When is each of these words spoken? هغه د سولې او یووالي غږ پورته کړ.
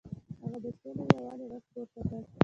هغه 0.41 0.57
د 0.63 0.65
سولې 0.79 1.03
او 1.05 1.13
یووالي 1.17 1.45
غږ 1.51 1.63
پورته 1.73 1.99
کړ. 2.07 2.21